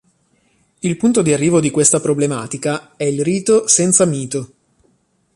Il 0.79 0.97
punto 0.97 1.21
di 1.21 1.31
arrivo 1.31 1.59
di 1.59 1.69
questa 1.69 1.99
problematica 1.99 2.95
è 2.95 3.03
il 3.03 3.21
rito 3.21 3.67
senza 3.67 4.03
mito. 4.05 4.53